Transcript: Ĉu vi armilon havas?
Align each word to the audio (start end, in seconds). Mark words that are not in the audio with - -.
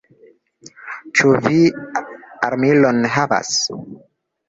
Ĉu 1.19 1.35
vi 1.45 1.61
armilon 2.51 3.07
havas? 3.19 3.57